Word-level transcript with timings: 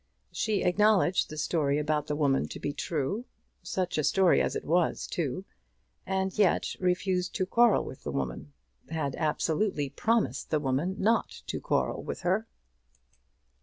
She 0.31 0.63
acknowledged 0.63 1.29
the 1.29 1.37
story 1.37 1.77
about 1.77 2.07
the 2.07 2.15
woman 2.15 2.47
to 2.47 2.59
be 2.59 2.73
true, 2.73 3.25
such 3.61 3.99
a 3.99 4.03
story 4.03 4.41
as 4.41 4.55
it 4.55 4.65
was 4.65 5.05
too, 5.05 5.45
and 6.07 6.35
yet 6.35 6.75
refused 6.79 7.35
to 7.35 7.45
quarrel 7.45 7.85
with 7.85 8.01
the 8.01 8.11
woman; 8.11 8.51
had 8.89 9.15
absolutely 9.15 9.91
promised 9.91 10.49
the 10.49 10.59
woman 10.59 10.95
not 10.97 11.43
to 11.45 11.59
quarrel 11.59 12.01
with 12.01 12.21
her! 12.21 12.47